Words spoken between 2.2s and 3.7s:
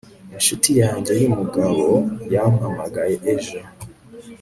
yampamagaye ejo